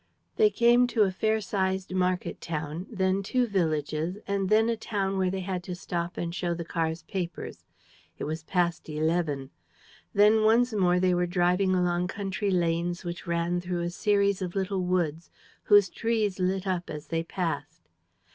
[0.35, 5.15] They came to a fair sized market town, then two villages and then a town
[5.19, 7.65] where they had to stop and show the car's papers.
[8.17, 9.51] It was past eleven.
[10.11, 14.55] Then once more they were driving along country lanes which ran through a series of
[14.55, 15.29] little woods
[15.65, 17.87] whose trees lit up as they passed.